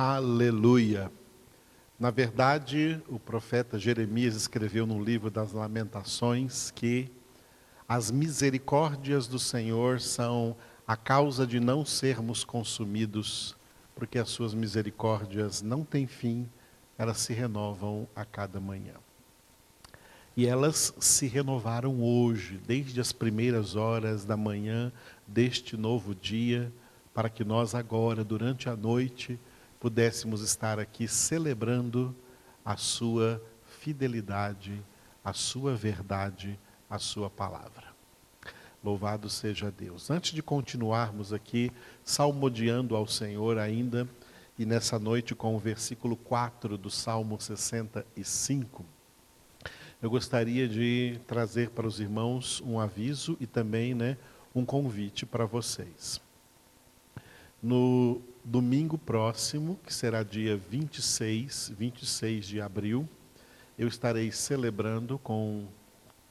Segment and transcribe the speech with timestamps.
[0.00, 1.10] Aleluia.
[1.98, 7.10] Na verdade, o profeta Jeremias escreveu no livro das Lamentações que
[7.88, 10.54] as misericórdias do Senhor são
[10.86, 13.56] a causa de não sermos consumidos,
[13.96, 16.48] porque as suas misericórdias não têm fim,
[16.96, 18.94] elas se renovam a cada manhã.
[20.36, 24.92] E elas se renovaram hoje, desde as primeiras horas da manhã
[25.26, 26.72] deste novo dia,
[27.12, 29.40] para que nós agora, durante a noite,
[29.80, 32.14] pudéssemos estar aqui celebrando
[32.64, 34.82] a sua fidelidade,
[35.24, 37.86] a sua verdade, a sua palavra.
[38.82, 40.10] Louvado seja Deus.
[40.10, 41.72] Antes de continuarmos aqui
[42.04, 44.08] salmodiando ao Senhor ainda,
[44.58, 48.84] e nessa noite com o versículo 4 do Salmo 65,
[50.00, 54.16] eu gostaria de trazer para os irmãos um aviso e também né,
[54.54, 56.20] um convite para vocês.
[57.60, 63.06] No domingo próximo, que será dia 26, 26 de abril,
[63.78, 65.66] eu estarei celebrando com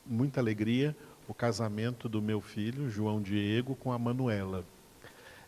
[0.04, 4.66] muita alegria o casamento do meu filho, João Diego, com a Manuela.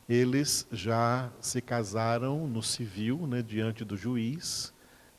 [0.07, 4.71] Eles já se casaram no civil, né, diante do juiz,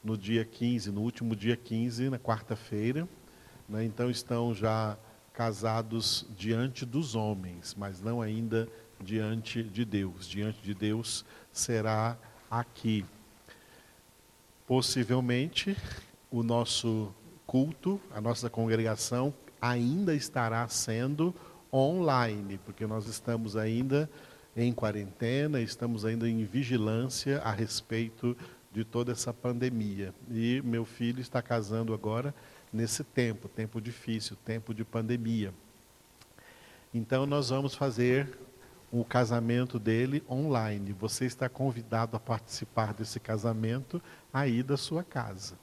[0.04, 3.08] no dia 15, no último dia 15, na quarta-feira.
[3.68, 3.84] Né?
[3.84, 4.96] Então estão já
[5.32, 8.68] casados diante dos homens, mas não ainda
[9.02, 10.28] diante de Deus.
[10.28, 12.16] Diante de Deus será
[12.50, 13.04] aqui.
[14.66, 15.76] Possivelmente
[16.30, 17.12] o nosso
[17.46, 21.34] culto, a nossa congregação ainda estará sendo
[21.72, 24.08] online, porque nós estamos ainda
[24.56, 28.36] em quarentena, estamos ainda em vigilância a respeito
[28.72, 30.14] de toda essa pandemia.
[30.30, 32.34] E meu filho está casando agora
[32.72, 35.52] nesse tempo, tempo difícil, tempo de pandemia.
[36.92, 38.28] Então nós vamos fazer
[38.90, 40.92] o casamento dele online.
[40.92, 44.02] Você está convidado a participar desse casamento
[44.32, 45.54] aí da sua casa.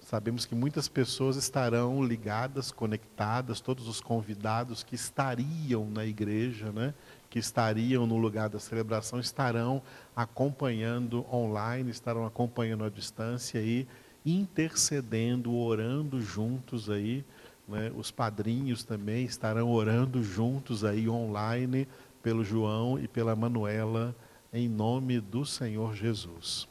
[0.00, 6.92] Sabemos que muitas pessoas estarão ligadas, conectadas, todos os convidados que estariam na igreja, né?
[7.30, 9.82] que estariam no lugar da celebração estarão
[10.14, 13.88] acompanhando online, estarão acompanhando à distância e
[14.26, 17.24] intercedendo, orando juntos aí.
[17.66, 17.90] Né?
[17.96, 21.88] Os padrinhos também estarão orando juntos aí online
[22.24, 24.16] pelo João e pela Manuela,
[24.50, 26.66] em nome do Senhor Jesus.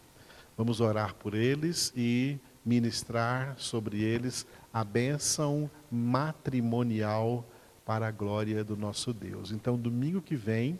[0.57, 7.45] Vamos orar por eles e ministrar sobre eles a bênção matrimonial
[7.85, 9.51] para a glória do nosso Deus.
[9.51, 10.79] Então, domingo que vem,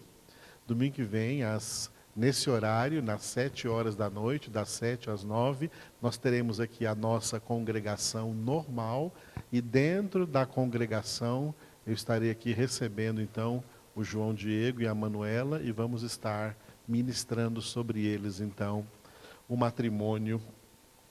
[0.66, 5.70] domingo que vem, às, nesse horário, nas sete horas da noite, das sete às nove,
[6.02, 9.14] nós teremos aqui a nossa congregação normal
[9.52, 11.54] e dentro da congregação
[11.86, 13.64] eu estarei aqui recebendo então
[13.96, 18.86] o João Diego e a Manuela e vamos estar ministrando sobre eles então
[19.48, 20.42] o matrimônio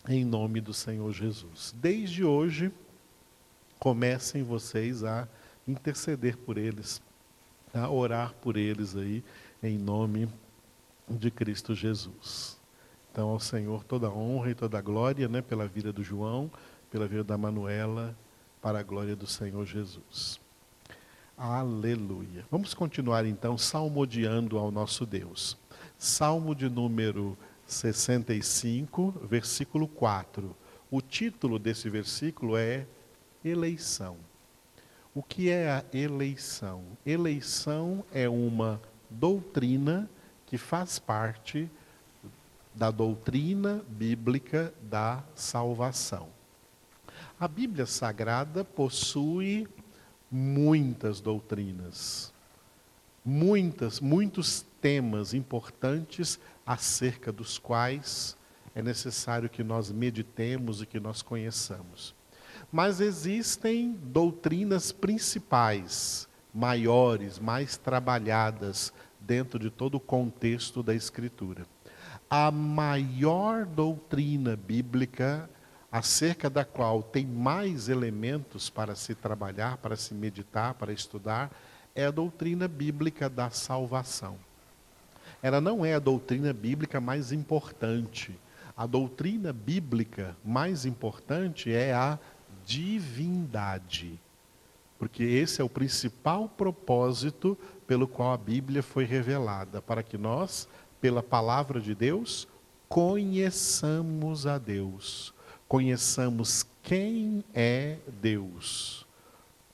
[0.09, 1.75] em nome do Senhor Jesus.
[1.79, 2.73] Desde hoje,
[3.79, 5.29] comecem vocês a
[5.67, 7.01] interceder por eles,
[7.73, 9.23] a orar por eles aí,
[9.63, 10.29] em nome
[11.09, 12.61] de Cristo Jesus.
[13.11, 16.51] Então, ao Senhor toda a honra e toda a glória, né, pela vida do João,
[16.91, 18.17] pela vida da Manuela,
[18.61, 20.41] para a glória do Senhor Jesus.
[21.45, 22.47] Aleluia.
[22.53, 25.59] Vamos continuar então salmodiando ao nosso Deus.
[25.99, 27.37] Salmo de número
[27.67, 30.55] 65, versículo 4.
[30.89, 32.87] O título desse versículo é
[33.45, 34.19] Eleição.
[35.13, 36.85] O que é a eleição?
[37.05, 38.81] Eleição é uma
[39.11, 40.09] doutrina
[40.47, 41.69] que faz parte
[42.73, 46.29] da doutrina bíblica da salvação.
[47.41, 49.67] A Bíblia Sagrada possui
[50.33, 52.33] muitas doutrinas,
[53.23, 58.35] muitas, muitos temas importantes acerca dos quais
[58.75, 62.15] é necessário que nós meditemos e que nós conheçamos.
[62.73, 68.91] Mas existem doutrinas principais, maiores, mais trabalhadas
[69.21, 71.67] dentro de todo o contexto da Escritura.
[72.31, 75.51] A maior doutrina bíblica,
[75.93, 81.53] acerca da qual tem mais elementos para se trabalhar, para se meditar, para estudar,
[81.95, 84.39] é a doutrina bíblica da salvação.
[85.43, 88.35] Ela não é a doutrina bíblica mais importante.
[88.75, 92.19] A doutrina bíblica mais importante é a
[92.65, 94.19] divindade.
[94.99, 100.69] Porque esse é o principal propósito pelo qual a Bíblia foi revelada, para que nós,
[101.01, 102.49] pela palavra de Deus,
[102.89, 105.32] conheçamos a Deus,
[105.73, 109.07] conheçamos quem é Deus,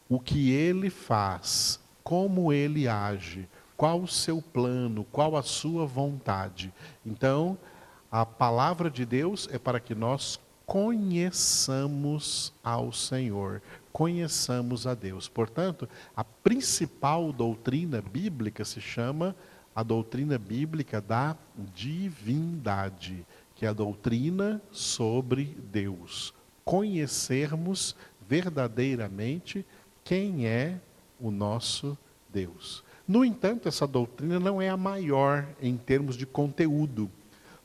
[0.09, 6.73] o que ele faz, como ele age, qual o seu plano, qual a sua vontade.
[7.05, 7.59] Então,
[8.11, 13.61] A palavra de Deus é para que nós conheçamos ao Senhor,
[13.93, 15.29] conheçamos a Deus.
[15.29, 15.87] Portanto,
[16.17, 19.37] a principal doutrina bíblica se chama
[19.75, 21.37] a doutrina bíblica da
[21.75, 23.27] divindade,
[23.59, 26.33] que é a doutrina sobre Deus.
[26.65, 27.97] Conhecermos
[28.29, 29.67] verdadeiramente
[30.05, 30.79] quem é
[31.19, 31.99] o nosso
[32.33, 32.85] Deus.
[33.07, 37.11] No entanto, essa doutrina não é a maior em termos de conteúdo,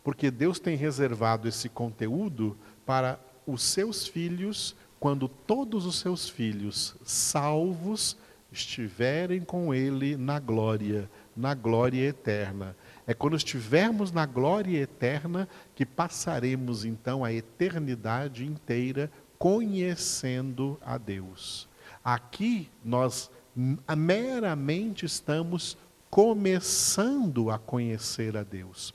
[0.04, 2.57] porque Deus tem reservado esse conteúdo
[2.88, 8.18] para os seus filhos, quando todos os seus filhos salvos
[8.51, 11.07] estiverem com Ele na glória,
[11.38, 12.75] na glória eterna.
[13.05, 21.67] É quando estivermos na glória eterna que passaremos então a eternidade inteira conhecendo a Deus.
[22.03, 25.77] Aqui nós meramente estamos
[26.09, 28.94] começando a conhecer a Deus.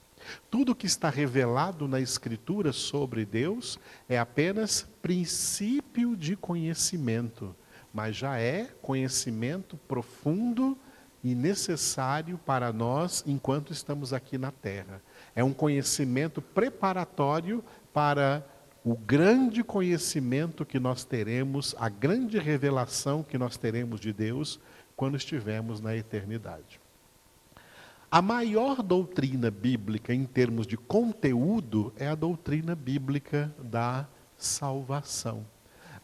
[0.50, 3.78] Tudo que está revelado na Escritura sobre Deus
[4.08, 7.54] é apenas princípio de conhecimento,
[7.92, 10.78] mas já é conhecimento profundo
[11.22, 15.02] e necessário para nós enquanto estamos aqui na Terra.
[15.34, 18.44] É um conhecimento preparatório para
[18.84, 24.60] o grande conhecimento que nós teremos, a grande revelação que nós teremos de Deus
[24.96, 26.80] quando estivermos na eternidade.
[28.10, 35.44] A maior doutrina bíblica em termos de conteúdo é a doutrina bíblica da salvação.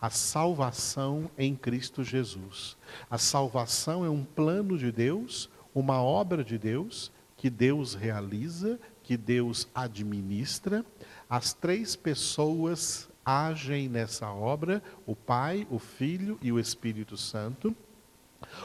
[0.05, 2.77] A salvação em Cristo Jesus.
[3.09, 9.17] A salvação é um plano de Deus, uma obra de Deus, que Deus realiza, que
[9.17, 10.85] Deus administra
[11.27, 17.75] as três pessoas agem nessa obra: o Pai, o Filho e o Espírito Santo.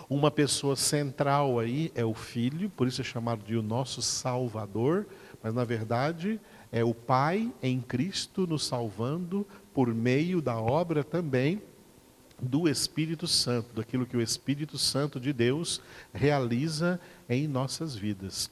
[0.09, 5.07] Uma pessoa central aí é o Filho, por isso é chamado de o nosso Salvador,
[5.41, 6.37] mas na verdade
[6.71, 11.61] é o Pai em Cristo nos salvando por meio da obra também
[12.41, 15.81] do Espírito Santo, daquilo que o Espírito Santo de Deus
[16.13, 18.49] realiza em nossas vidas.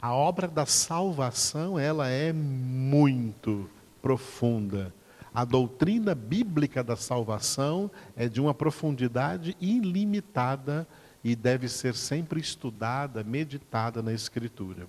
[0.00, 3.70] A obra da salvação, ela é muito
[4.02, 4.92] profunda.
[5.32, 10.86] A doutrina bíblica da salvação é de uma profundidade ilimitada
[11.24, 14.86] e deve ser sempre estudada, meditada na Escritura.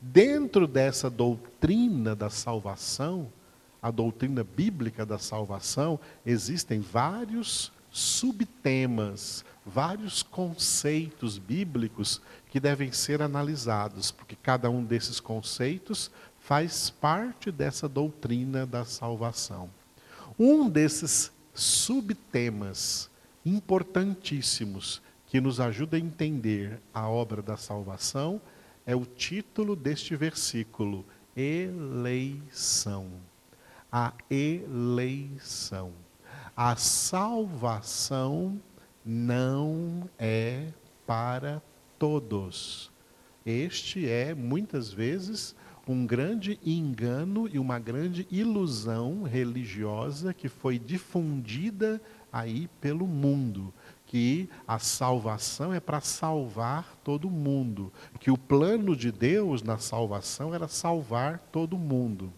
[0.00, 3.32] Dentro dessa doutrina da salvação,
[3.80, 14.10] a doutrina bíblica da salvação, existem vários subtemas, vários conceitos bíblicos que devem ser analisados,
[14.10, 16.10] porque cada um desses conceitos
[16.40, 19.70] faz parte dessa doutrina da salvação.
[20.38, 23.08] Um desses subtemas
[23.44, 28.55] importantíssimos que nos ajuda a entender a obra da salvação é
[28.94, 31.04] o título deste versículo:
[31.36, 33.08] eleição.
[33.90, 35.92] A eleição.
[36.56, 38.60] A salvação
[39.04, 40.68] não é
[41.06, 41.62] para
[41.98, 42.90] todos.
[43.44, 45.54] Este é, muitas vezes,
[45.86, 52.00] um grande engano e uma grande ilusão religiosa que foi difundida
[52.32, 53.72] aí pelo mundo,
[54.06, 60.54] que a salvação é para salvar todo mundo, que o plano de Deus na salvação
[60.54, 62.32] era salvar todo mundo.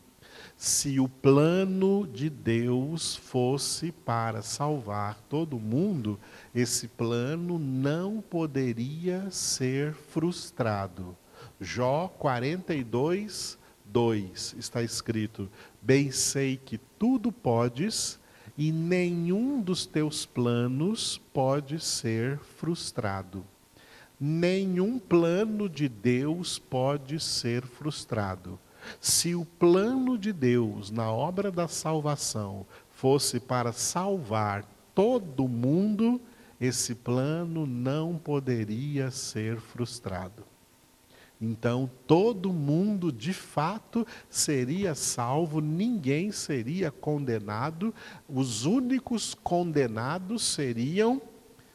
[0.56, 6.19] Se o plano de Deus fosse para salvar todo mundo,
[6.54, 11.16] esse plano não poderia ser frustrado.
[11.61, 15.49] Jó 42, 2 está escrito:
[15.81, 18.19] Bem sei que tudo podes
[18.59, 23.45] e nenhum dos teus planos pode ser frustrado.
[24.21, 28.59] Nenhum plano de Deus pode ser frustrado.
[29.00, 36.21] Se o plano de Deus na obra da salvação fosse para salvar todo mundo,
[36.61, 40.48] esse plano não poderia ser frustrado.
[41.40, 47.95] Então, todo mundo de fato seria salvo, ninguém seria condenado,
[48.28, 51.23] os únicos condenados seriam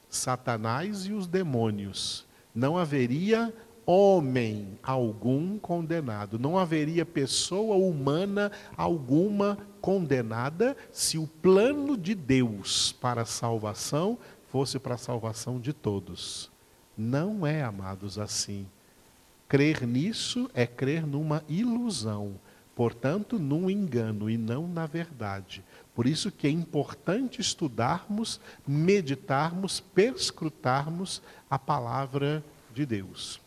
[0.09, 2.25] Satanás e os demônios.
[2.53, 3.53] Não haveria
[3.85, 13.21] homem algum condenado, não haveria pessoa humana alguma condenada se o plano de Deus para
[13.21, 14.17] a salvação
[14.47, 16.51] fosse para a salvação de todos.
[16.97, 18.67] Não é, amados, assim.
[19.53, 22.39] Crer nisso é crer numa ilusão,
[22.75, 25.63] portanto, num engano e não na verdade.
[25.93, 32.43] Por isso que é importante estudarmos, meditarmos, perscrutarmos a palavra
[32.73, 33.39] de Deus.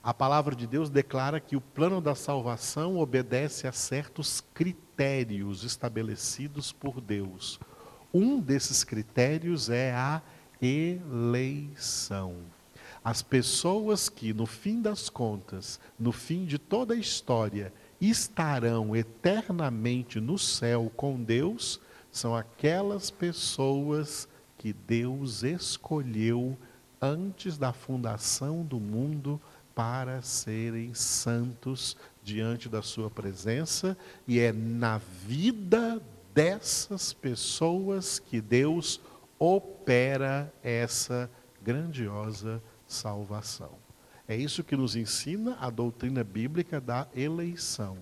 [0.00, 6.70] A palavra de Deus declara que o plano da salvação obedece a certos critérios estabelecidos
[6.70, 7.58] por Deus.
[8.14, 10.22] Um desses critérios é a
[10.62, 12.36] eleição.
[13.02, 20.20] As pessoas que, no fim das contas, no fim de toda a história, estarão eternamente
[20.20, 21.80] no céu com Deus,
[22.12, 24.28] são aquelas pessoas
[24.58, 26.58] que Deus escolheu
[27.00, 29.40] antes da fundação do mundo
[29.74, 33.96] para serem santos diante da Sua presença,
[34.28, 36.02] e é na vida
[36.34, 39.00] dessas pessoas que Deus
[39.38, 41.30] opera essa
[41.62, 42.62] grandiosa
[42.92, 43.72] salvação.
[44.26, 47.98] É isso que nos ensina a doutrina bíblica da eleição.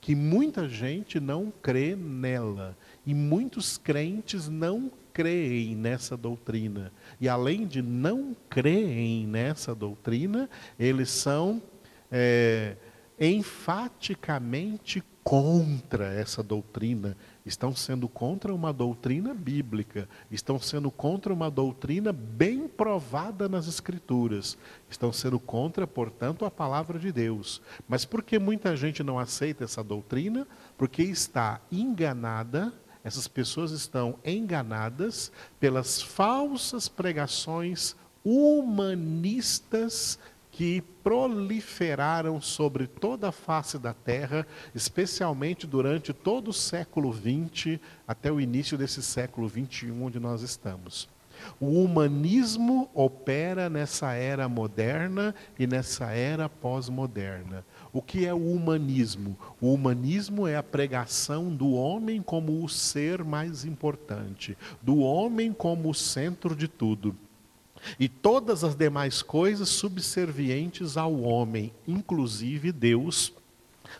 [0.00, 2.76] Que muita gente não crê nela.
[3.06, 6.92] E muitos crentes não creem nessa doutrina.
[7.20, 10.48] E além de não creem nessa doutrina,
[10.78, 11.62] eles são
[12.10, 12.76] é,
[13.18, 22.12] enfaticamente contra essa doutrina, estão sendo contra uma doutrina bíblica, estão sendo contra uma doutrina
[22.12, 24.56] bem provada nas Escrituras,
[24.88, 27.60] estão sendo contra, portanto, a palavra de Deus.
[27.88, 30.46] Mas por que muita gente não aceita essa doutrina?
[30.76, 32.72] Porque está enganada
[33.04, 40.18] essas pessoas estão enganadas pelas falsas pregações humanistas
[40.52, 48.30] que proliferaram sobre toda a face da terra, especialmente durante todo o século XX até
[48.30, 51.08] o início desse século XXI onde nós estamos.
[51.58, 57.64] O humanismo opera nessa era moderna e nessa era pós-moderna.
[57.92, 59.36] O que é o humanismo?
[59.60, 65.90] O humanismo é a pregação do homem como o ser mais importante, do homem como
[65.90, 67.16] o centro de tudo.
[67.98, 73.32] E todas as demais coisas subservientes ao homem, inclusive Deus,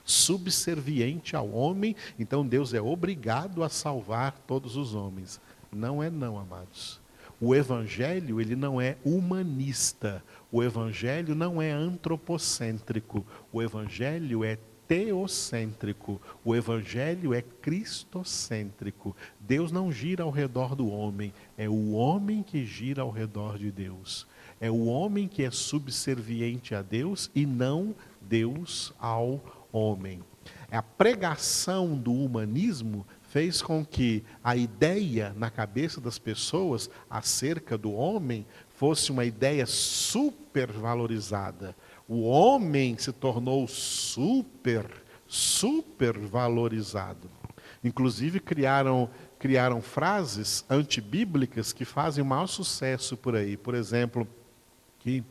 [0.05, 5.41] subserviente ao homem, então Deus é obrigado a salvar todos os homens.
[5.71, 7.01] Não é não, amados.
[7.41, 10.23] O evangelho, ele não é humanista.
[10.51, 13.27] O evangelho não é antropocêntrico.
[13.53, 16.21] O evangelho é teocêntrico.
[16.45, 19.17] O evangelho é cristocêntrico.
[19.41, 23.71] Deus não gira ao redor do homem, é o homem que gira ao redor de
[23.71, 24.27] Deus.
[24.61, 29.41] É o homem que é subserviente a Deus e não Deus ao
[29.73, 30.23] homem.
[30.71, 37.93] A pregação do humanismo fez com que a ideia na cabeça das pessoas acerca do
[37.93, 38.45] homem
[38.77, 41.75] fosse uma ideia supervalorizada.
[42.09, 44.87] O homem se tornou super,
[45.27, 47.31] super valorizado.
[47.83, 53.57] Inclusive criaram criaram frases antibíblicas que fazem o maior sucesso por aí.
[53.57, 54.27] Por exemplo,
[55.01, 55.25] que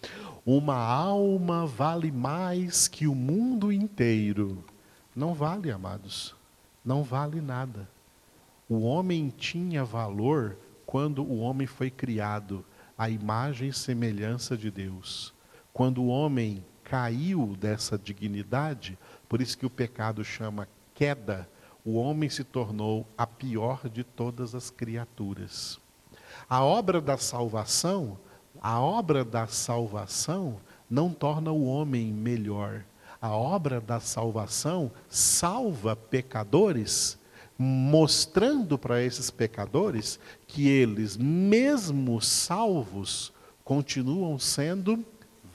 [0.46, 4.66] uma alma vale mais que o mundo inteiro.
[5.16, 6.36] Não vale, amados
[6.84, 7.88] não vale nada.
[8.68, 12.66] O homem tinha valor quando o homem foi criado
[12.98, 15.34] à imagem e semelhança de Deus.
[15.74, 18.98] Quando o homem caiu dessa dignidade,
[19.30, 21.48] por isso que o pecado chama queda,
[21.86, 25.80] o homem se tornou a pior de todas as criaturas.
[26.50, 28.18] A obra da salvação,
[28.62, 30.58] a obra da salvação
[30.90, 32.84] não torna o homem melhor,
[33.22, 37.18] a obra da salvação salva pecadores,
[37.58, 43.32] mostrando para esses pecadores que eles, mesmo salvos,
[43.64, 45.06] continuam sendo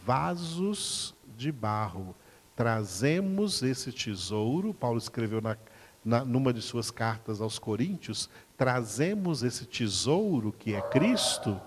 [0.06, 2.14] vasos de barro.
[2.54, 5.56] Trazemos esse tesouro, Paulo escreveu na,
[6.04, 11.60] na, numa de suas cartas aos Coríntios, trazemos esse tesouro que é Cristo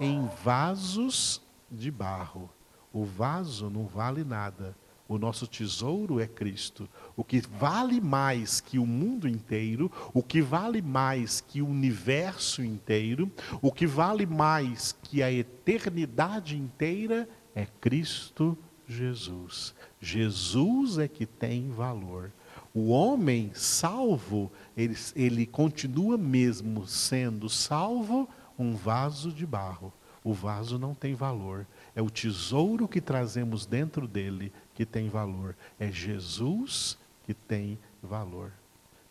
[0.00, 2.50] em vasos de barro.
[2.90, 4.74] O vaso não vale nada
[5.12, 6.88] o nosso tesouro é Cristo.
[7.14, 12.64] O que vale mais que o mundo inteiro, o que vale mais que o universo
[12.64, 13.30] inteiro,
[13.60, 18.56] o que vale mais que a eternidade inteira é Cristo
[18.86, 19.74] Jesus.
[20.00, 22.32] Jesus é que tem valor.
[22.74, 28.28] O homem salvo, ele, ele continua mesmo sendo salvo
[28.58, 29.92] um vaso de barro.
[30.24, 31.66] O vaso não tem valor.
[31.94, 38.52] É o tesouro que trazemos dentro dele que tem valor, é Jesus que tem valor.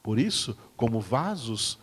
[0.02, 1.78] Por isso, como vasos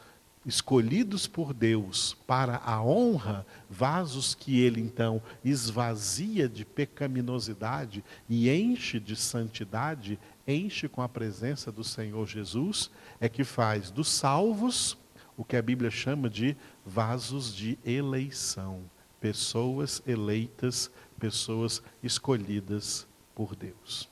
[0.48, 8.98] escolhidos por Deus para a honra, vasos que ele então esvazia de pecaminosidade e enche
[8.98, 12.90] de santidade, enche com a presença do Senhor Jesus,
[13.20, 14.96] é que faz dos salvos
[15.36, 18.80] o que a Bíblia chama de vasos de eleição,
[19.20, 20.90] pessoas eleitas,
[21.20, 24.08] pessoas escolhidas por Deus.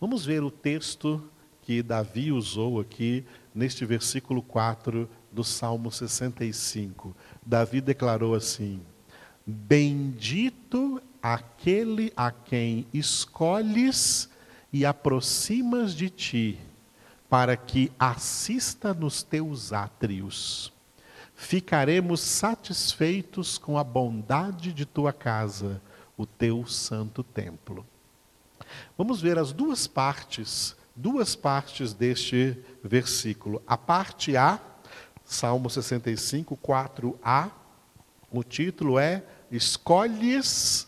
[0.00, 1.28] Vamos ver o texto
[1.62, 7.14] que Davi usou aqui neste versículo 4 do Salmo 65.
[7.44, 8.80] Davi declarou assim:
[9.46, 14.28] Bendito aquele a quem escolhes
[14.72, 16.58] e aproximas de ti,
[17.28, 20.72] para que assista nos teus átrios.
[21.34, 25.80] Ficaremos satisfeitos com a bondade de tua casa,
[26.16, 27.84] o teu santo templo.
[28.96, 33.62] Vamos ver as duas partes, duas partes deste versículo.
[33.66, 34.60] A parte A,
[35.32, 37.50] Salmo 65, 4a,
[38.30, 40.86] o título é Escolhes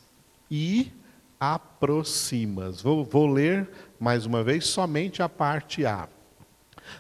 [0.51, 0.93] e
[1.41, 2.83] aproximas.
[2.83, 3.67] Vou, vou ler
[3.99, 6.09] mais uma vez somente a parte A.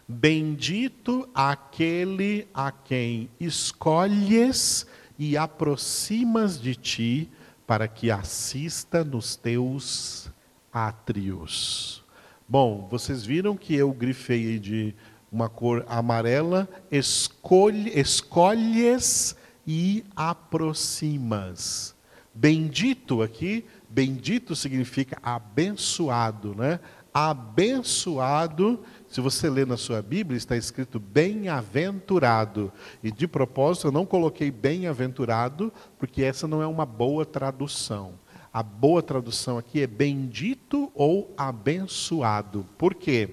[0.08, 4.86] Bendito aquele a quem escolhes
[5.18, 7.30] e aproximas de ti,
[7.66, 10.30] para que assista nos teus
[10.72, 12.02] átrios.
[12.48, 14.94] Bom, vocês viram que eu grifei de
[15.34, 19.34] uma cor amarela, escolhe, escolhes
[19.66, 21.92] e aproximas.
[22.32, 26.78] Bendito aqui, bendito significa abençoado, né?
[27.12, 32.72] Abençoado, se você ler na sua Bíblia, está escrito bem-aventurado.
[33.02, 38.14] E de propósito, eu não coloquei bem-aventurado, porque essa não é uma boa tradução.
[38.52, 42.64] A boa tradução aqui é bendito ou abençoado.
[42.78, 43.28] Por quê?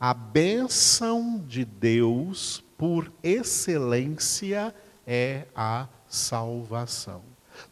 [0.00, 4.74] A bênção de Deus, por excelência,
[5.06, 7.22] é a salvação.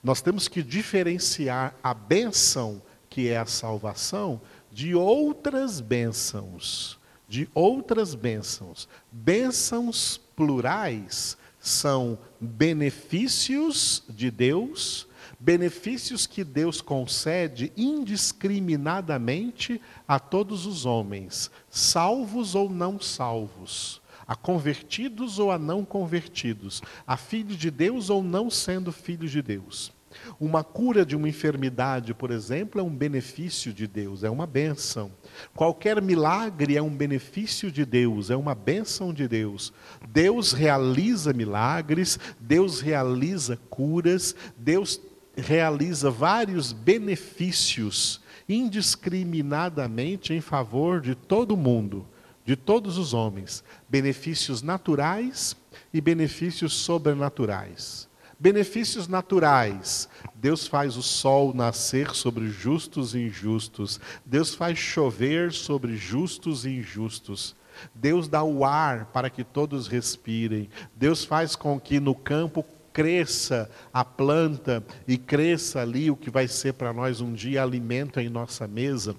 [0.04, 6.98] Nós temos que diferenciar a bênção, que é a salvação, de outras bênçãos.
[7.26, 8.86] De outras bênçãos.
[9.10, 15.07] Bênçãos plurais são benefícios de Deus,
[15.38, 25.38] benefícios que Deus concede indiscriminadamente a todos os homens, salvos ou não salvos a convertidos
[25.38, 29.90] ou a não convertidos, a filhos de Deus ou não sendo filhos de Deus.
[30.38, 35.10] Uma cura de uma enfermidade, por exemplo, é um benefício de Deus, é uma bênção.
[35.54, 39.72] Qualquer milagre é um benefício de Deus, é uma bênção de Deus.
[40.08, 45.00] Deus realiza milagres, Deus realiza curas, Deus
[45.40, 52.06] realiza vários benefícios indiscriminadamente em favor de todo mundo
[52.48, 55.54] de todos os homens, benefícios naturais
[55.92, 58.08] e benefícios sobrenaturais.
[58.40, 60.08] Benefícios naturais.
[60.34, 64.00] Deus faz o sol nascer sobre justos e injustos.
[64.24, 67.54] Deus faz chover sobre justos e injustos.
[67.94, 70.70] Deus dá o ar para que todos respirem.
[70.96, 72.64] Deus faz com que no campo
[72.98, 78.18] cresça a planta e cresça ali o que vai ser para nós um dia alimento
[78.18, 79.14] em nossa mesa.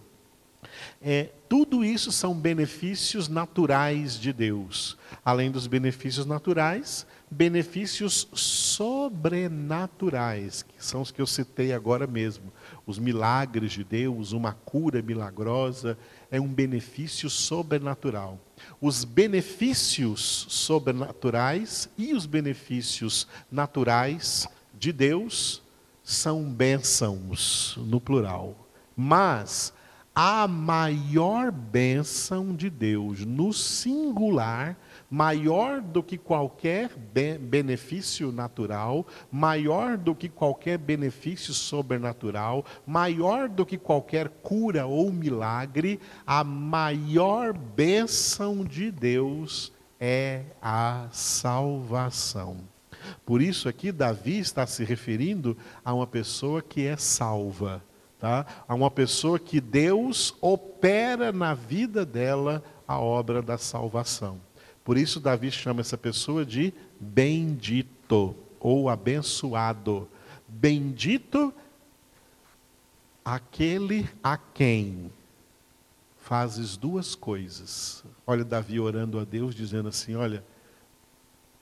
[1.01, 4.97] É, tudo isso são benefícios naturais de Deus.
[5.23, 12.51] Além dos benefícios naturais, benefícios sobrenaturais, que são os que eu citei agora mesmo.
[12.85, 15.97] Os milagres de Deus, uma cura milagrosa,
[16.29, 18.37] é um benefício sobrenatural.
[18.81, 25.61] Os benefícios sobrenaturais e os benefícios naturais de Deus
[26.03, 28.55] são bênçãos, no plural.
[28.95, 29.73] Mas
[30.15, 34.77] a maior bênção de Deus, no singular,
[35.09, 36.89] maior do que qualquer
[37.39, 45.99] benefício natural, maior do que qualquer benefício sobrenatural, maior do que qualquer cura ou milagre,
[46.25, 52.57] a maior bênção de Deus é a salvação.
[53.25, 57.81] Por isso aqui Davi está se referindo a uma pessoa que é salva
[58.19, 58.45] tá?
[58.67, 64.39] a uma pessoa que Deus opera na vida dela a obra da salvação.
[64.89, 70.09] Por isso, Davi chama essa pessoa de bendito ou abençoado.
[70.47, 71.53] Bendito
[73.23, 75.11] aquele a quem
[76.17, 78.03] fazes duas coisas.
[78.25, 80.43] Olha, Davi orando a Deus, dizendo assim: Olha,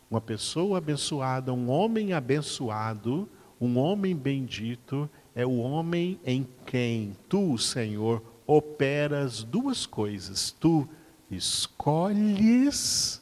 [0.10, 3.28] uma pessoa abençoada, um homem abençoado,
[3.60, 10.50] um homem bendito, é o homem em quem tu, Senhor, operas duas coisas.
[10.58, 10.88] Tu
[11.30, 13.22] escolhes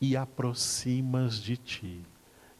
[0.00, 2.00] e aproximas de ti.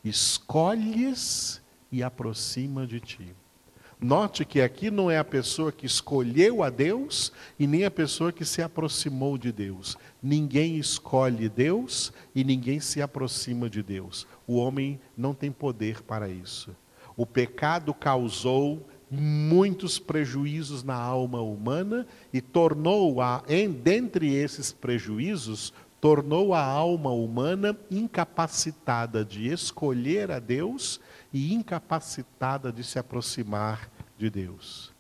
[0.04, 3.34] Escolhes e aproxima de ti.
[4.00, 8.32] Note que aqui não é a pessoa que escolheu a Deus e nem a pessoa
[8.32, 9.96] que se aproximou de Deus.
[10.22, 14.26] Ninguém escolhe Deus e ninguém se aproxima de Deus.
[14.46, 16.76] O homem não tem poder para isso.
[17.16, 25.72] O pecado causou muitos prejuízos na alma humana e tornou a, em, dentre esses prejuízos,
[26.00, 31.00] tornou a alma humana incapacitada de escolher a Deus
[31.32, 34.92] e incapacitada de se aproximar de Deus.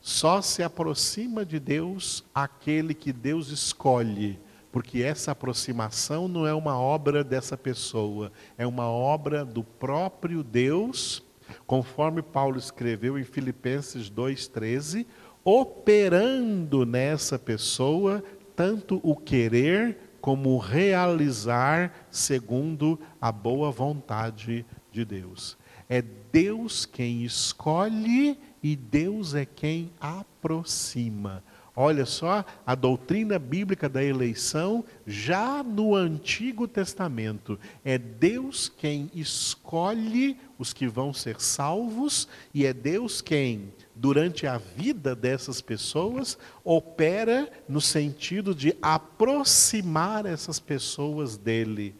[0.00, 4.38] Só se aproxima de Deus aquele que Deus escolhe,
[4.70, 11.22] porque essa aproximação não é uma obra dessa pessoa, é uma obra do próprio Deus,
[11.66, 15.06] conforme Paulo escreveu em Filipenses 2,13,
[15.44, 18.22] operando nessa pessoa
[18.56, 25.58] tanto o querer como realizar segundo a boa vontade de Deus.
[25.88, 31.44] É Deus quem escolhe e Deus é quem aproxima.
[31.76, 40.38] Olha só, a doutrina bíblica da eleição, já no Antigo Testamento, é Deus quem escolhe
[40.56, 47.50] os que vão ser salvos e é Deus quem durante a vida dessas pessoas, opera
[47.68, 51.94] no sentido de aproximar essas pessoas dele.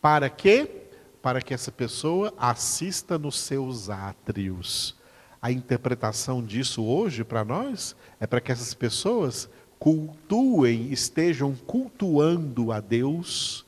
[0.00, 0.68] Para quê?
[1.22, 4.94] Para que essa pessoa assista nos seus átrios.
[5.40, 12.80] A interpretação disso hoje para nós é para que essas pessoas cultuem, estejam cultuando a
[12.80, 13.66] Deus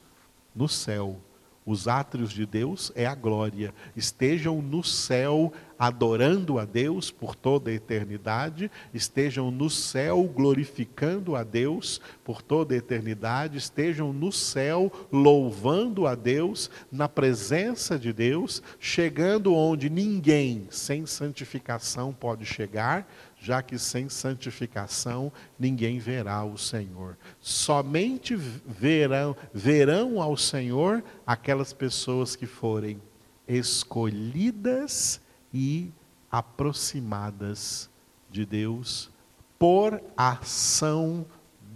[0.55, 1.21] no céu.
[1.67, 3.75] Os átrios de Deus é a glória.
[3.95, 11.43] Estejam no céu adorando a Deus por toda a eternidade, estejam no céu glorificando a
[11.43, 18.63] Deus por toda a eternidade, estejam no céu louvando a Deus, na presença de Deus,
[18.81, 23.07] chegando onde ninguém sem santificação pode chegar,
[23.47, 27.17] já que sem santificação ninguém verá o Senhor.
[27.41, 33.01] Somente verão, verão ao Senhor aquelas pessoas que forem
[33.47, 35.21] escolhidas
[35.55, 35.93] e
[36.29, 37.89] aproximadas
[38.29, 39.13] de Deus
[39.57, 41.25] por ação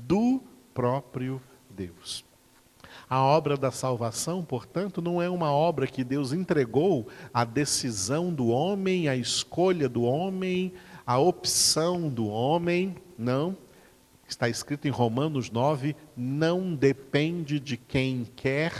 [0.08, 0.42] do
[0.74, 2.24] próprio Deus.
[3.08, 8.48] A obra da salvação, portanto, não é uma obra que Deus entregou à decisão do
[8.48, 10.72] homem, à escolha do homem,
[11.10, 13.56] a opção do homem, não.
[14.28, 18.72] Está escrito em Romanos 9: não depende de quem quer,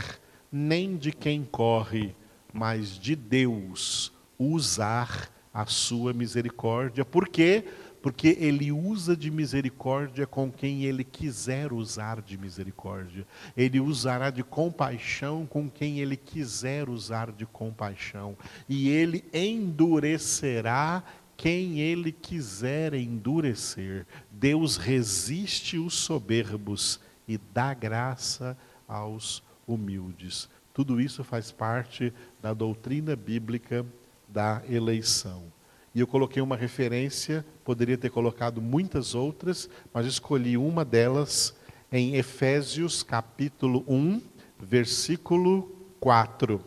[0.53, 2.14] nem de quem corre,
[2.53, 7.05] mas de Deus usar a sua misericórdia.
[7.05, 7.64] Por quê?
[8.01, 13.27] Porque ele usa de misericórdia com quem ele quiser usar de misericórdia.
[13.57, 18.37] Ele usará de compaixão com quem ele quiser usar de compaixão.
[18.69, 21.03] E ele endurecerá
[21.40, 24.07] quem ele quiser endurecer.
[24.31, 28.55] Deus resiste os soberbos e dá graça
[28.87, 30.50] aos humildes.
[30.74, 33.87] Tudo isso faz parte da doutrina bíblica
[34.29, 35.44] da eleição.
[35.94, 41.57] E eu coloquei uma referência, poderia ter colocado muitas outras, mas escolhi uma delas
[41.90, 44.20] em Efésios capítulo 1,
[44.59, 46.62] versículo 4,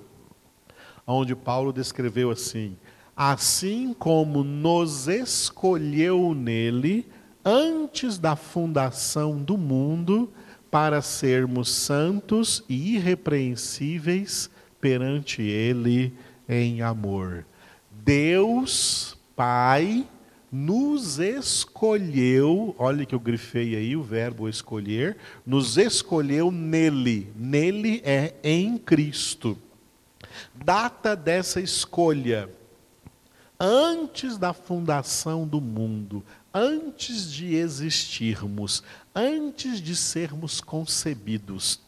[1.06, 2.76] onde Paulo descreveu assim:
[3.16, 7.06] assim como nos escolheu nele
[7.46, 10.32] antes da fundação do mundo,
[10.72, 14.50] para sermos santos e irrepreensíveis
[14.82, 16.12] perante Ele
[16.50, 17.46] em amor.
[17.92, 20.08] Deus, Pai,
[20.52, 28.34] nos escolheu, olha que eu grifei aí o verbo escolher, nos escolheu nele, nele é
[28.44, 29.58] em Cristo.
[30.56, 32.50] Data dessa escolha,
[33.66, 36.22] antes da fundação do mundo,
[36.54, 38.84] antes de existirmos,
[39.16, 41.80] antes de sermos concebidos,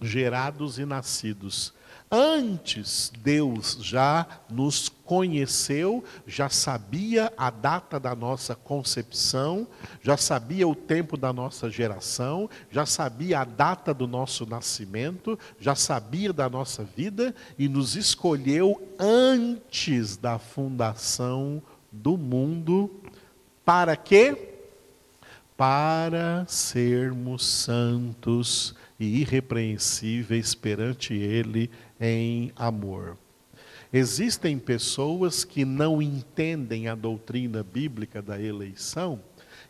[0.00, 1.74] gerados e nascidos,
[2.12, 9.64] Antes, Deus já nos conheceu, já sabia a data da nossa concepção,
[10.02, 15.76] já sabia o tempo da nossa geração, já sabia a data do nosso nascimento, já
[15.76, 22.90] sabia da nossa vida e nos escolheu antes da fundação do mundo.
[23.64, 24.56] Para quê?
[25.56, 31.70] Para sermos santos e irrepreensíveis perante Ele
[32.00, 33.16] em amor.
[33.92, 39.20] Existem pessoas que não entendem a doutrina bíblica da eleição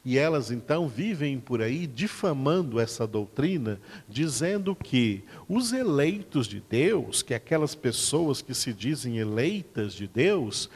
[0.05, 7.23] e elas então vivem por aí difamando essa doutrina, dizendo que os eleitos de Deus,
[7.23, 10.71] que aquelas pessoas que se dizem eleitas de Deus,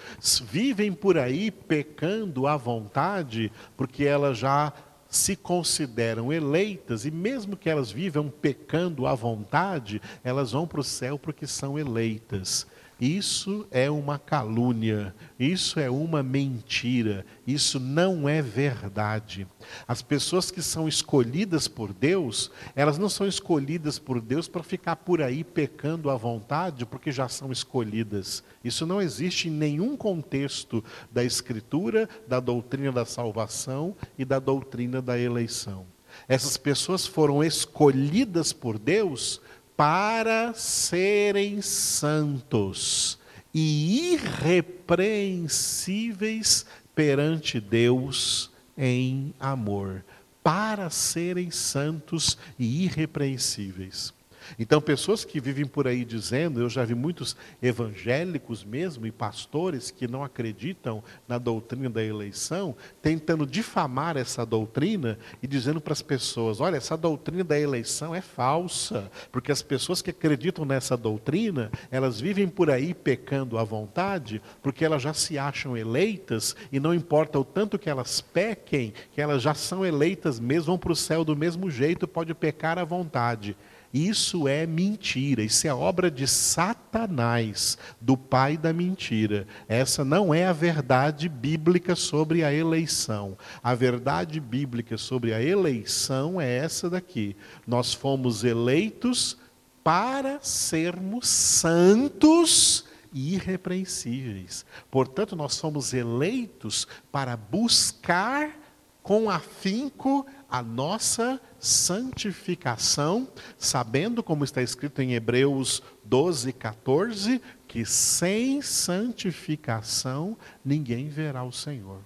[0.45, 4.73] vivem por aí pecando à vontade, porque elas já
[5.15, 10.85] se consideram eleitas, e mesmo que elas vivam pecando à vontade, elas vão para o
[10.85, 12.67] céu porque são eleitas.
[13.05, 19.47] Isso é uma calúnia, isso é uma mentira, isso não é verdade.
[19.87, 24.97] As pessoas que são escolhidas por Deus, elas não são escolhidas por Deus para ficar
[24.97, 28.43] por aí pecando à vontade, porque já são escolhidas.
[28.65, 35.03] Isso não existe em nenhum contexto da Escritura, da doutrina da salvação e da doutrina
[35.03, 35.85] da eleição.
[36.29, 39.43] Essas pessoas foram escolhidas por Deus
[39.77, 43.19] para serem santos
[43.53, 50.05] e irrepreensíveis perante Deus em amor,
[50.43, 54.13] para serem santos e irrepreensíveis.
[54.59, 59.91] Então, pessoas que vivem por aí dizendo, eu já vi muitos evangélicos mesmo e pastores
[59.91, 66.03] que não acreditam na doutrina da eleição, tentando difamar essa doutrina e dizendo para as
[66.03, 71.71] pessoas: olha, essa doutrina da eleição é falsa, porque as pessoas que acreditam nessa doutrina,
[71.91, 76.95] elas vivem por aí pecando à vontade, porque elas já se acham eleitas e não
[76.95, 80.97] importa o tanto que elas pequem, que elas já são eleitas mesmo, vão para o
[80.97, 83.57] céu do mesmo jeito, pode pecar à vontade.
[83.95, 89.47] Isso é mentira, isso é obra de Satanás, do pai da mentira.
[89.69, 93.39] Essa não é a verdade bíblica sobre a eleição.
[93.63, 97.37] A verdade bíblica sobre a eleição é essa daqui.
[97.65, 99.39] Nós fomos eleitos
[99.85, 104.67] para sermos santos e irrepreensíveis.
[104.91, 108.59] Portanto, nós somos eleitos para buscar
[109.05, 113.27] com afinco a nossa santificação,
[113.59, 122.01] sabendo, como está escrito em Hebreus 12, 14, que sem santificação ninguém verá o Senhor.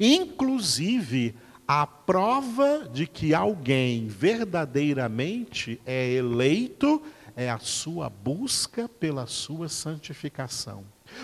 [0.00, 1.34] Inclusive,
[1.66, 7.02] a prova de que alguém verdadeiramente é eleito
[7.36, 10.82] é a sua busca pela sua santificação.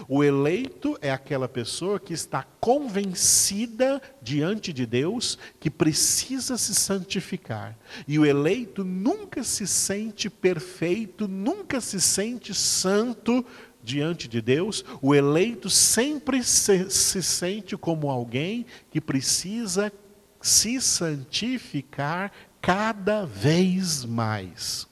[0.08, 7.76] O eleito é aquela pessoa que está convencida diante de Deus que precisa se santificar.
[8.06, 13.44] E o eleito nunca se sente perfeito, nunca se sente santo
[13.82, 14.84] diante de Deus.
[15.00, 19.92] O eleito sempre se, se sente como alguém que precisa
[20.40, 24.86] se santificar cada vez mais.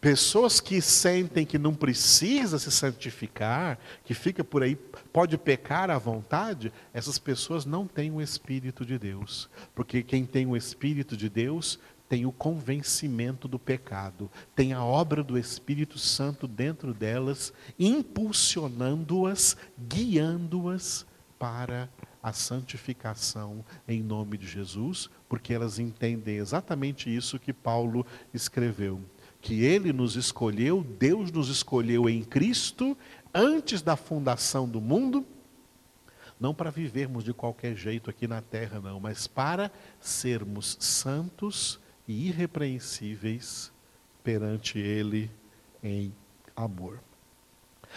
[0.00, 4.76] Pessoas que sentem que não precisa se santificar, que fica por aí,
[5.12, 9.50] pode pecar à vontade, essas pessoas não têm o Espírito de Deus.
[9.74, 15.22] Porque quem tem o Espírito de Deus tem o convencimento do pecado, tem a obra
[15.22, 21.04] do Espírito Santo dentro delas, impulsionando-as, guiando-as
[21.38, 21.88] para
[22.22, 29.02] a santificação em nome de Jesus, porque elas entendem exatamente isso que Paulo escreveu
[29.40, 32.96] que Ele nos escolheu, Deus nos escolheu em Cristo,
[33.34, 35.24] antes da fundação do mundo,
[36.40, 39.70] não para vivermos de qualquer jeito aqui na terra, não, mas para
[40.00, 43.72] sermos santos e irrepreensíveis
[44.22, 45.30] perante Ele
[45.82, 46.14] em
[46.54, 47.00] amor.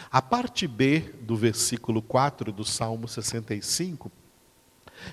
[0.09, 4.11] A parte B do versículo 4 do Salmo 65,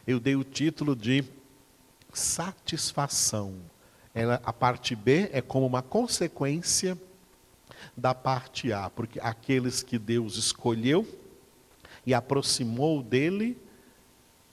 [0.07, 1.25] eu dei o título de
[2.13, 3.61] satisfação
[4.19, 6.99] ela, a parte B é como uma consequência
[7.97, 11.07] da parte A, porque aqueles que Deus escolheu
[12.05, 13.57] e aproximou dele,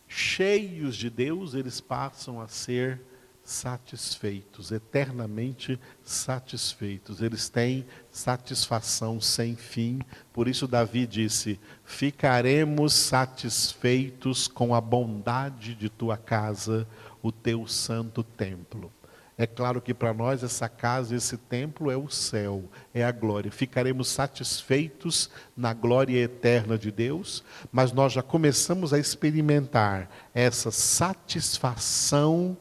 [0.08, 3.02] cheios de Deus, eles passam a ser
[3.44, 7.22] satisfeitos, eternamente satisfeitos.
[7.22, 10.00] Eles têm satisfação sem fim.
[10.32, 16.88] Por isso Davi disse: "Ficaremos satisfeitos com a bondade de tua casa,
[17.24, 18.92] o teu santo templo."
[19.38, 23.52] É claro que para nós essa casa, esse templo é o céu, é a glória.
[23.52, 32.56] Ficaremos satisfeitos na glória eterna de Deus, mas nós já começamos a experimentar essa satisfação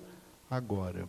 [0.50, 1.08] agora.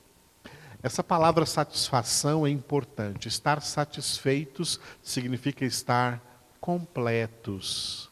[0.83, 3.27] Essa palavra satisfação é importante.
[3.27, 6.21] Estar satisfeitos significa estar
[6.61, 8.11] completos.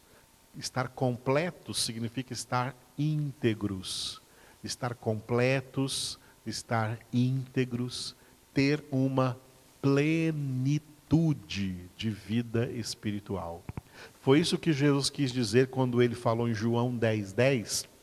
[0.57, 4.19] Estar completos significa estar íntegros.
[4.63, 8.15] Estar completos estar íntegros,
[8.53, 9.37] ter uma
[9.81, 13.63] plenitude de vida espiritual.
[14.21, 17.93] Foi isso que Jesus quis dizer quando ele falou em João 10, 10.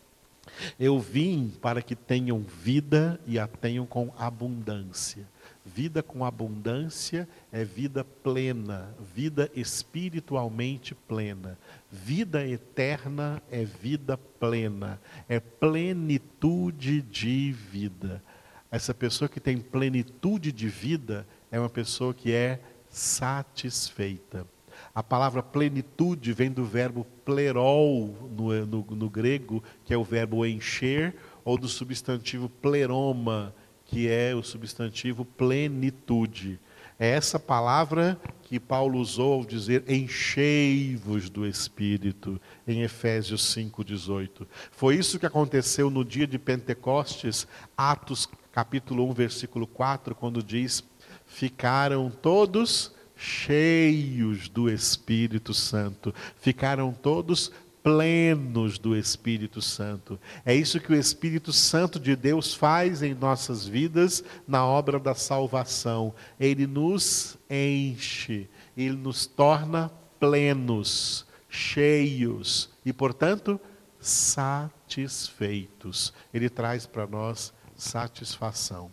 [0.79, 5.27] Eu vim para que tenham vida e a tenham com abundância.
[5.65, 11.59] Vida com abundância é vida plena, vida espiritualmente plena.
[11.91, 18.23] Vida eterna é vida plena, é plenitude de vida.
[18.71, 24.47] Essa pessoa que tem plenitude de vida é uma pessoa que é satisfeita.
[24.95, 30.47] A palavra plenitude vem do verbo plerol no, no, no grego, que é o verbo
[30.47, 33.55] encher, ou do substantivo pleroma,
[33.85, 36.59] que é o substantivo plenitude.
[36.99, 44.47] É essa palavra que Paulo usou ao dizer enchei-vos do Espírito, em Efésios 5,18.
[44.71, 50.85] Foi isso que aconteceu no dia de Pentecostes, Atos capítulo 1, versículo 4, quando diz:
[51.27, 57.51] Ficaram todos cheios do Espírito Santo, ficaram todos
[57.83, 60.21] plenos do Espírito Santo.
[60.45, 65.15] É isso que o Espírito Santo de Deus faz em nossas vidas na obra da
[65.15, 66.15] salvação.
[66.39, 73.59] Ele nos enche, ele nos torna plenos, cheios e, portanto,
[73.99, 76.13] satisfeitos.
[76.33, 78.91] Ele traz para nós satisfação.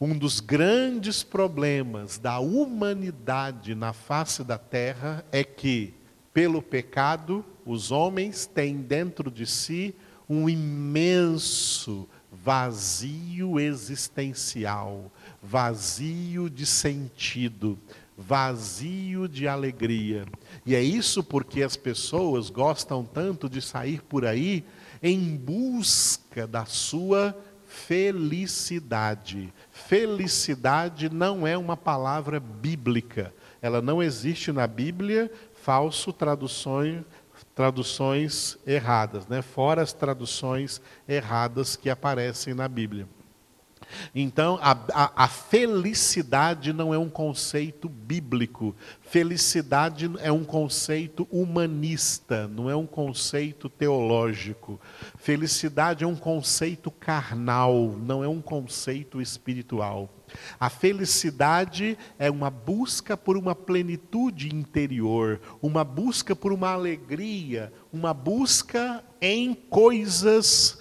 [0.00, 5.92] Um dos grandes problemas da humanidade na face da terra é que,
[6.32, 9.94] pelo pecado, os homens têm dentro de si
[10.28, 15.10] um imenso vazio existencial,
[15.42, 17.78] vazio de sentido,
[18.16, 20.24] vazio de alegria.
[20.64, 24.64] E é isso porque as pessoas gostam tanto de sair por aí
[25.02, 27.36] em busca da sua
[27.66, 29.52] felicidade.
[29.70, 33.32] Felicidade não é uma palavra bíblica.
[33.62, 35.30] Ela não existe na Bíblia,
[35.62, 37.04] falso traduções,
[37.54, 39.42] traduções erradas, né?
[39.42, 43.06] fora as traduções erradas que aparecem na Bíblia.
[44.14, 48.74] Então, a, a, a, felicidade não é um conceito bíblico.
[49.00, 54.80] Felicidade é um conceito humanista, não é um conceito teológico.
[55.16, 60.08] Felicidade é um conceito carnal, não é um conceito espiritual.
[60.58, 68.14] A felicidade é uma busca por uma plenitude interior, uma busca por uma alegria, uma
[68.14, 70.79] busca em coisas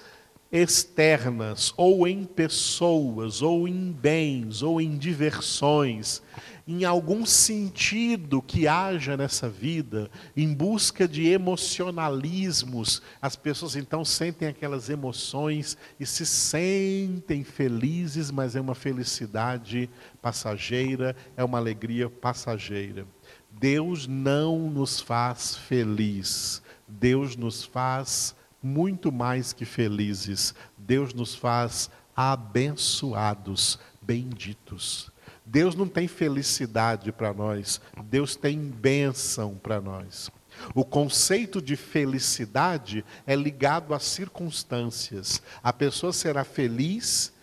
[0.52, 6.22] externas, ou em pessoas, ou em bens, ou em diversões,
[6.68, 14.48] em algum sentido que haja nessa vida, em busca de emocionalismos, as pessoas então sentem
[14.48, 19.90] aquelas emoções e se sentem felizes, mas é uma felicidade
[20.22, 23.06] passageira, é uma alegria passageira.
[23.52, 30.54] Deus não nos faz feliz, Deus nos faz muito mais que felizes.
[30.78, 35.12] Deus nos faz abençoados, benditos.
[35.46, 40.30] Deus não tem felicidade para nós, Deus tem bênção para nós.
[40.76, 45.42] O conceito de felicidade é ligado às circunstâncias.
[45.64, 47.34] A pessoa será feliz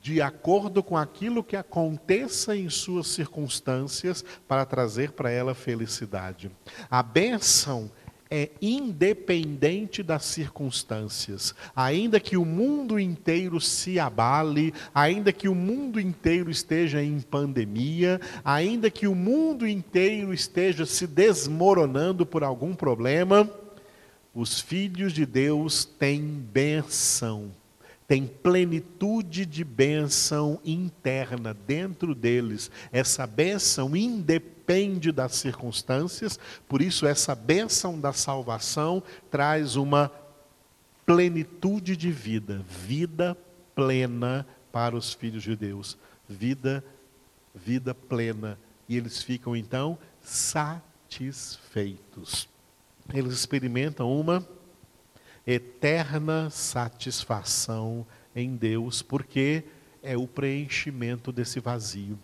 [0.00, 6.50] de acordo com aquilo que aconteça em suas circunstâncias para trazer para ela felicidade.
[6.90, 7.90] A bênção
[8.30, 11.54] é independente das circunstâncias.
[11.74, 18.20] Ainda que o mundo inteiro se abale, ainda que o mundo inteiro esteja em pandemia,
[18.44, 23.50] ainda que o mundo inteiro esteja se desmoronando por algum problema,
[24.34, 27.50] os filhos de Deus têm bênção
[28.08, 32.70] tem plenitude de bênção interna dentro deles.
[32.90, 33.94] Essa bênção
[34.68, 40.12] independe das circunstâncias, por isso, essa bênção da salvação traz uma
[41.06, 43.34] plenitude de vida, vida
[43.74, 45.96] plena para os filhos de Deus.
[46.28, 46.84] Vida,
[47.54, 48.58] vida plena.
[48.86, 52.46] E eles ficam então satisfeitos.
[53.12, 54.46] Eles experimentam uma
[55.46, 59.64] eterna satisfação em Deus, porque
[60.02, 62.18] é o preenchimento desse vazio.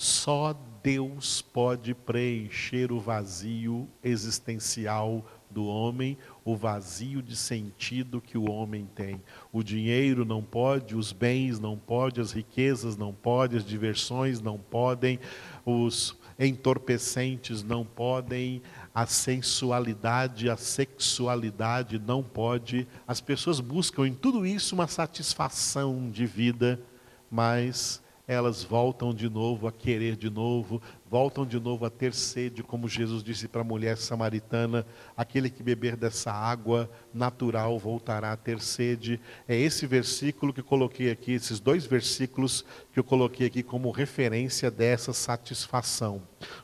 [0.00, 8.48] Só Deus pode preencher o vazio existencial do homem, o vazio de sentido que o
[8.48, 9.20] homem tem.
[9.52, 14.56] O dinheiro não pode, os bens não podem, as riquezas não podem, as diversões não
[14.56, 15.18] podem,
[15.66, 18.62] os entorpecentes não podem,
[18.94, 22.86] a sensualidade, a sexualidade não pode.
[23.04, 26.80] As pessoas buscam em tudo isso uma satisfação de vida,
[27.28, 32.62] mas elas voltam de novo a querer de novo, voltam de novo a ter sede,
[32.62, 38.36] como Jesus disse para a mulher samaritana: aquele que beber dessa água natural voltará a
[38.36, 39.18] ter sede.
[39.48, 43.90] É esse versículo que eu coloquei aqui, esses dois versículos que eu coloquei aqui como
[43.90, 46.20] referência dessa satisfação.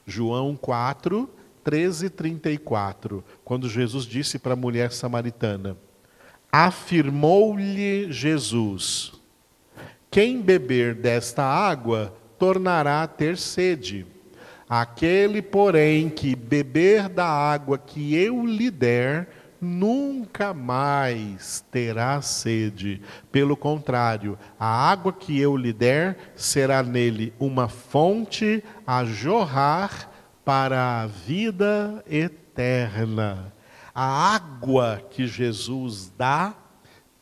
[0.07, 1.31] João 4,
[1.65, 5.79] 13 e 34, quando Jesus disse para a mulher samaritana:
[6.53, 9.14] Afirmou-lhe Jesus:
[10.15, 14.07] Quem beber desta água tornará a ter sede.
[14.69, 19.29] Aquele, porém, que beber da água que eu lhe der,
[19.61, 23.03] nunca mais terá sede.
[23.33, 30.09] Pelo contrário, a água que eu lhe der será nele uma fonte a jorrar
[30.45, 33.53] para a vida eterna.
[33.93, 36.55] A água que Jesus dá,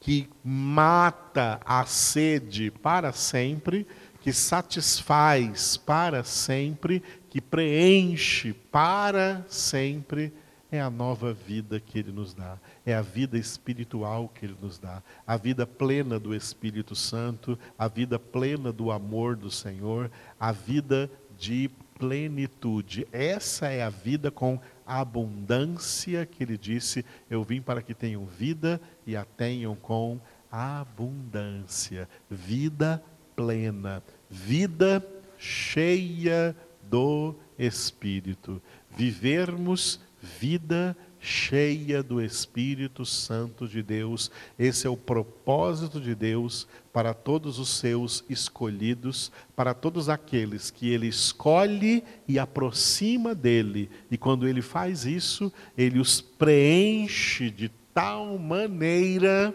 [0.03, 3.87] que mata a sede para sempre,
[4.21, 7.01] que satisfaz para sempre,
[7.31, 10.33] que preenche para sempre,
[10.73, 14.77] é a nova vida que Ele nos dá, é a vida espiritual que Ele nos
[14.77, 20.51] dá, a vida plena do Espírito Santo, a vida plena do amor do Senhor, a
[20.51, 23.07] vida de plenitude.
[23.13, 28.81] Essa é a vida com abundância que Ele disse: Eu vim para que tenham vida
[29.07, 30.21] e a tenham com
[30.51, 32.09] abundância.
[32.31, 33.03] Vida
[33.35, 35.05] plena, vida
[35.39, 38.61] cheia do Espírito.
[38.91, 44.29] Vivermos vida cheia do Espírito Santo de Deus.
[44.59, 50.91] Esse é o propósito de Deus para todos os seus escolhidos, para todos aqueles que
[50.91, 53.89] ele escolhe e aproxima dele.
[54.11, 59.55] E quando ele faz isso, ele os preenche de tal maneira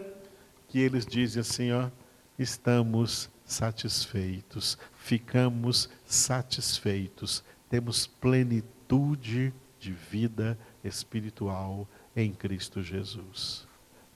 [0.68, 1.90] que eles dizem assim, ó,
[2.38, 13.66] estamos satisfeitos, ficamos satisfeitos, temos plenitude de vida espiritual em Cristo Jesus.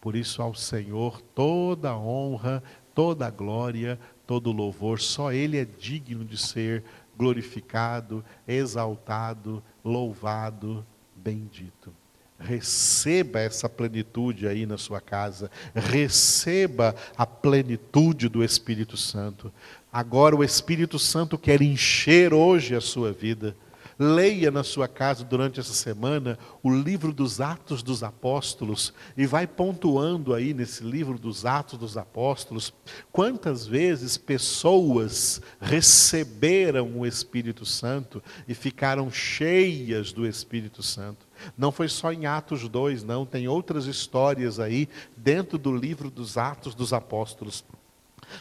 [0.00, 2.62] Por isso, ao Senhor toda a honra,
[2.94, 6.82] toda a glória, todo o louvor, só Ele é digno de ser
[7.16, 10.84] glorificado, exaltado, louvado,
[11.14, 11.94] bendito.
[12.38, 19.52] Receba essa plenitude aí na sua casa, receba a plenitude do Espírito Santo.
[19.92, 23.54] Agora o Espírito Santo quer encher hoje a sua vida.
[24.02, 29.46] Leia na sua casa durante essa semana o livro dos Atos dos Apóstolos e vai
[29.46, 32.74] pontuando aí nesse livro dos Atos dos Apóstolos
[33.12, 41.24] quantas vezes pessoas receberam o Espírito Santo e ficaram cheias do Espírito Santo.
[41.56, 46.36] Não foi só em Atos 2, não, tem outras histórias aí dentro do livro dos
[46.36, 47.64] Atos dos Apóstolos.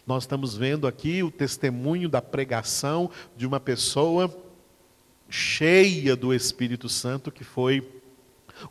[0.07, 4.27] Nós estamos vendo aqui o testemunho da pregação de uma pessoa
[5.31, 7.87] cheia do Espírito Santo, que foi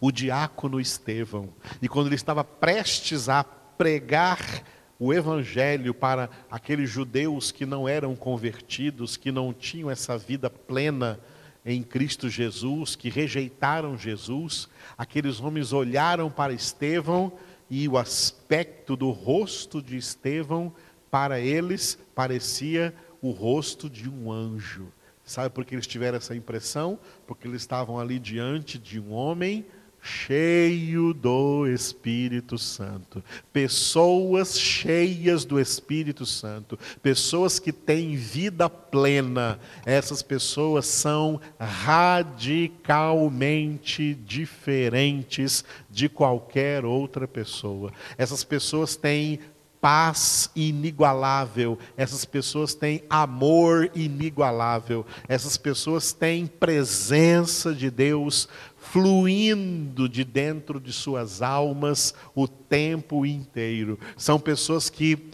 [0.00, 1.48] o diácono Estevão.
[1.80, 4.62] E quando ele estava prestes a pregar
[4.98, 11.18] o evangelho para aqueles judeus que não eram convertidos, que não tinham essa vida plena
[11.64, 17.32] em Cristo Jesus, que rejeitaram Jesus, aqueles homens olharam para Estevão
[17.70, 20.72] e o aspecto do rosto de Estevão
[21.10, 24.92] para eles parecia o rosto de um anjo.
[25.30, 26.98] Sabe por que eles tiveram essa impressão?
[27.24, 29.64] Porque eles estavam ali diante de um homem
[30.02, 33.22] cheio do Espírito Santo.
[33.52, 36.76] Pessoas cheias do Espírito Santo.
[37.00, 39.60] Pessoas que têm vida plena.
[39.86, 47.92] Essas pessoas são radicalmente diferentes de qualquer outra pessoa.
[48.18, 49.38] Essas pessoas têm
[49.80, 60.24] paz inigualável, essas pessoas têm amor inigualável, essas pessoas têm presença de Deus fluindo de
[60.24, 63.98] dentro de suas almas o tempo inteiro.
[64.16, 65.30] São pessoas que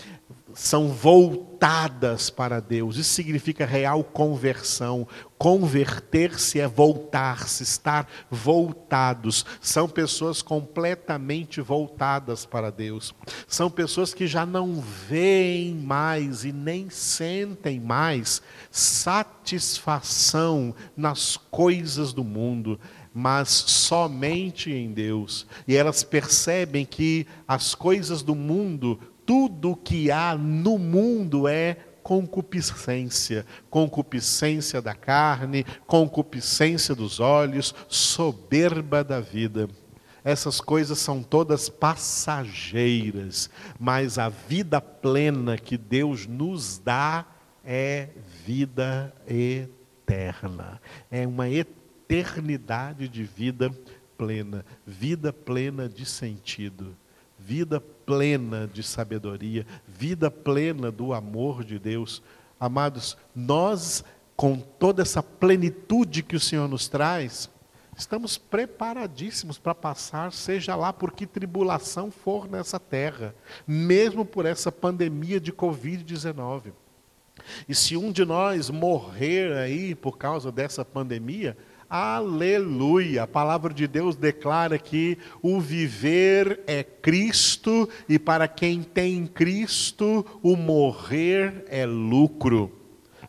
[0.56, 2.96] são voltadas para Deus.
[2.96, 5.06] Isso significa real conversão.
[5.36, 9.44] Converter-se é voltar-se, estar voltados.
[9.60, 13.14] São pessoas completamente voltadas para Deus.
[13.46, 18.40] São pessoas que já não veem mais e nem sentem mais
[18.70, 19.94] satisfação
[20.96, 22.80] nas coisas do mundo
[23.18, 25.46] mas somente em Deus.
[25.66, 33.44] E elas percebem que as coisas do mundo tudo que há no mundo é concupiscência,
[33.68, 39.68] concupiscência da carne, concupiscência dos olhos, soberba da vida.
[40.22, 47.26] Essas coisas são todas passageiras, mas a vida plena que Deus nos dá
[47.64, 48.10] é
[48.44, 50.80] vida eterna.
[51.10, 53.70] É uma eternidade de vida
[54.16, 56.96] plena, vida plena de sentido
[57.38, 62.22] vida plena de sabedoria, vida plena do amor de Deus.
[62.58, 64.04] Amados, nós,
[64.36, 67.50] com toda essa plenitude que o Senhor nos traz,
[67.98, 73.34] estamos preparadíssimos para passar, seja lá por que tribulação for nessa terra,
[73.66, 76.72] mesmo por essa pandemia de Covid-19.
[77.68, 81.56] E se um de nós morrer aí por causa dessa pandemia,
[81.88, 83.22] aleluia!
[83.22, 90.24] A palavra de Deus declara que o viver é Cristo e para quem tem Cristo,
[90.42, 92.72] o morrer é lucro.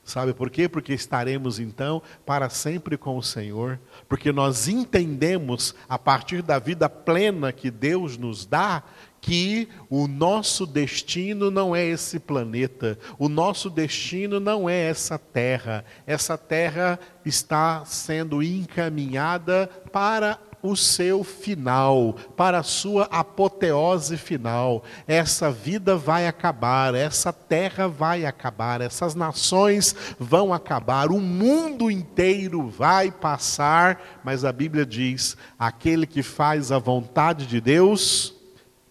[0.08, 0.70] Sabe por quê?
[0.70, 3.78] Porque estaremos então para sempre com o Senhor,
[4.08, 8.84] porque nós entendemos a partir da vida plena que Deus nos dá
[9.28, 15.84] que o nosso destino não é esse planeta, o nosso destino não é essa terra.
[16.06, 24.82] Essa terra está sendo encaminhada para o seu final, para a sua apoteose final.
[25.06, 32.70] Essa vida vai acabar, essa terra vai acabar, essas nações vão acabar, o mundo inteiro
[32.70, 38.37] vai passar, mas a Bíblia diz: aquele que faz a vontade de Deus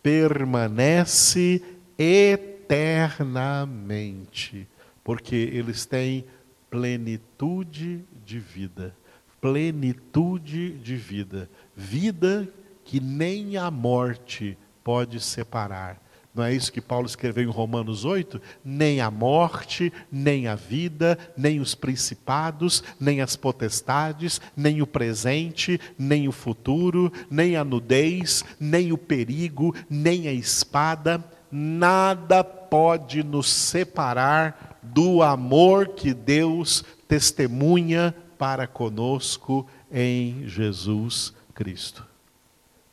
[0.06, 1.60] permanece
[1.98, 4.68] eternamente,
[5.02, 6.24] porque eles têm
[6.70, 8.94] plenitude de vida
[9.40, 12.48] plenitude de vida, vida
[12.84, 16.02] que nem a morte pode separar.
[16.36, 18.38] Não é isso que Paulo escreveu em Romanos 8?
[18.62, 25.80] Nem a morte, nem a vida, nem os principados, nem as potestades, nem o presente,
[25.98, 33.50] nem o futuro, nem a nudez, nem o perigo, nem a espada, nada pode nos
[33.50, 42.06] separar do amor que Deus testemunha para conosco em Jesus Cristo.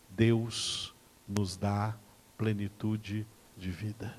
[0.09, 0.93] Deus
[1.27, 1.93] nos dá
[2.43, 3.25] plenitude
[3.57, 4.13] de vida.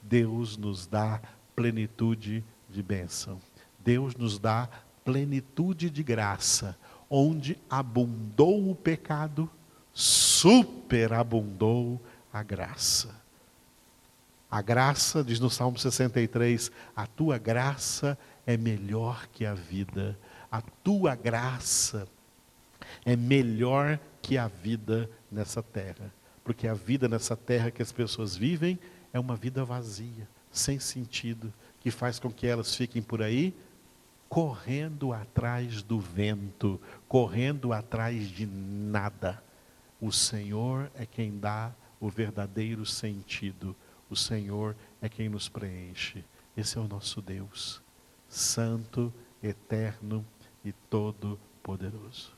[0.00, 1.20] Deus nos dá
[1.56, 3.40] plenitude de bênção.
[3.80, 4.68] Deus nos dá
[5.04, 6.78] plenitude de graça.
[7.10, 9.50] Onde abundou o pecado,
[9.92, 12.00] superabundou
[12.32, 13.12] a graça.
[14.48, 18.16] A graça, diz no Salmo 63, a tua graça
[18.46, 20.16] é melhor que a vida
[20.48, 22.06] a tua graça
[23.04, 26.12] é melhor que a vida nessa terra.
[26.44, 28.78] Porque a vida nessa terra que as pessoas vivem
[29.12, 33.54] é uma vida vazia, sem sentido, que faz com que elas fiquem por aí
[34.28, 39.40] correndo atrás do vento, correndo atrás de nada.
[40.00, 43.76] O Senhor é quem dá o verdadeiro sentido.
[44.10, 46.24] O Senhor é quem nos preenche.
[46.56, 47.80] Esse é o nosso Deus,
[48.28, 50.26] santo, eterno
[50.64, 52.33] e todo-poderoso.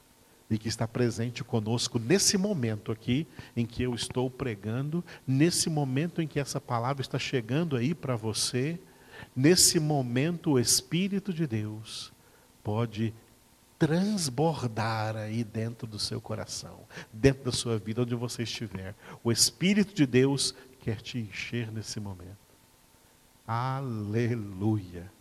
[0.49, 3.27] E que está presente conosco nesse momento aqui
[3.57, 8.15] em que eu estou pregando, nesse momento em que essa palavra está chegando aí para
[8.15, 8.79] você,
[9.35, 12.13] nesse momento o Espírito de Deus
[12.63, 13.13] pode
[13.79, 16.81] transbordar aí dentro do seu coração,
[17.13, 18.95] dentro da sua vida, onde você estiver.
[19.23, 22.37] O Espírito de Deus quer te encher nesse momento.
[23.47, 25.16] Aleluia.